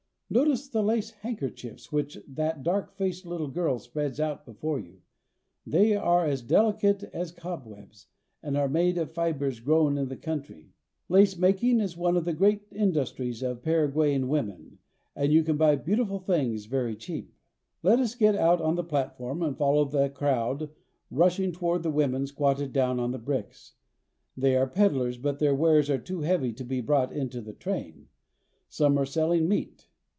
[0.33, 5.01] Notice the lace handkerchiefs which that dark faced httle girl spreads out before you.
[5.67, 8.07] They are as delicate as cob webs,
[8.41, 10.71] and are made of fibers grown in the country.
[11.09, 14.77] Lace making is one of the great industries of Paraguayan, women,
[15.17, 17.35] and you can buy beautiful things very cheap.
[17.83, 20.69] i Let us get out on the platform and follow the crowd
[21.09, 23.73] rushing toward the women squatted down on the bricks.
[24.37, 28.07] They are peddlers, but their wares are too heavy to be brought into the train.
[28.69, 29.89] Some are selling meat.